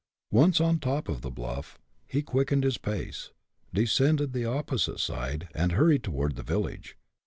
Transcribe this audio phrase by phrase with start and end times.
[0.31, 3.29] Once on top of the bluff, he quickened his pace,
[3.71, 6.97] descended the opposite side, and hurried toward the village.